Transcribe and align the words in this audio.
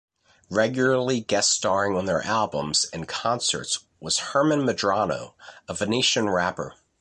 Regularly 0.49 1.19
guest-starring 1.21 1.95
on 1.95 2.05
their 2.05 2.23
albums 2.23 2.87
and 2.91 3.07
concerts 3.07 3.85
was 3.99 4.17
Herman 4.17 4.61
Medrano, 4.65 5.35
a 5.67 5.75
Venetian 5.75 6.27
rapper. 6.27 6.73